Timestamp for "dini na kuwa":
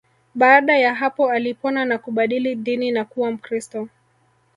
2.55-3.31